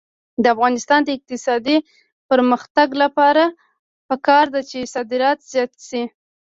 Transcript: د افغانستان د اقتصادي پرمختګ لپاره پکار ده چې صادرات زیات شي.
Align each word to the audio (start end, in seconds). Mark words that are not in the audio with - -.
د 0.43 0.45
افغانستان 0.55 0.99
د 1.03 1.09
اقتصادي 1.17 1.77
پرمختګ 2.29 2.87
لپاره 3.03 3.43
پکار 4.09 4.45
ده 4.53 4.61
چې 4.69 4.79
صادرات 4.95 5.37
زیات 5.51 5.71
شي. 5.87 6.03